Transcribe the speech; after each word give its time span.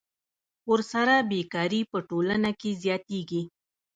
ورسره 0.71 1.15
بېکاري 1.31 1.81
په 1.91 1.97
ټولنه 2.09 2.51
کې 2.59 2.71
زیاتېږي 2.83 3.41